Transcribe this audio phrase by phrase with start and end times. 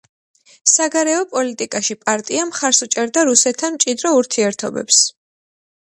[0.71, 5.09] საგარეო პოლიტიკაში პარტია მხარს უჭერდა რუსეთთან მჭიდრო ურთიერთობებს.